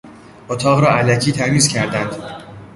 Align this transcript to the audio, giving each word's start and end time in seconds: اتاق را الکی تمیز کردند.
اتاق 0.49 0.79
را 0.79 0.97
الکی 0.97 1.31
تمیز 1.31 1.67
کردند. 1.67 2.15